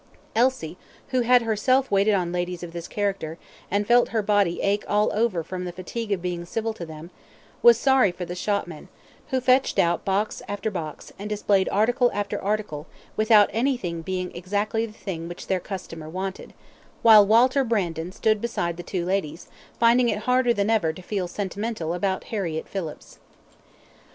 Elsie, 0.35 0.77
who 1.09 1.21
had 1.21 1.43
herself 1.43 1.91
waited 1.91 2.15
on 2.15 2.31
ladies 2.31 2.63
of 2.63 2.73
this 2.73 2.87
character, 2.87 3.37
and 3.69 3.85
felt 3.85 4.09
her 4.09 4.23
body 4.23 4.59
ache 4.63 4.83
all 4.87 5.11
over 5.13 5.43
from 5.43 5.63
the 5.63 5.71
fatigue 5.71 6.11
of 6.11 6.23
being 6.23 6.43
civil 6.43 6.73
to 6.73 6.87
them, 6.87 7.11
was 7.61 7.77
sorry 7.79 8.11
for 8.11 8.25
the 8.25 8.33
shopmen, 8.33 8.87
who 9.29 9.39
fetched 9.39 9.77
out 9.77 10.03
box 10.03 10.41
after 10.47 10.71
box, 10.71 11.13
and 11.19 11.29
displayed 11.29 11.69
article 11.71 12.09
after 12.15 12.41
article, 12.43 12.87
without 13.15 13.51
anything 13.53 14.01
being 14.01 14.35
exactly 14.35 14.87
the 14.87 14.91
thing 14.91 15.27
which 15.27 15.45
their 15.45 15.59
customer 15.59 16.09
wanted; 16.09 16.55
while 17.03 17.23
Walter 17.23 17.63
Brandon 17.63 18.11
stood 18.11 18.41
beside 18.41 18.77
the 18.77 18.81
two 18.81 19.05
ladies, 19.05 19.49
finding 19.79 20.09
it 20.09 20.21
harder 20.23 20.51
than 20.51 20.71
ever 20.71 20.91
to 20.91 21.03
feel 21.03 21.27
sentimental 21.27 21.93
about 21.93 22.23
Harriett 22.23 22.67
Phillips. 22.67 23.19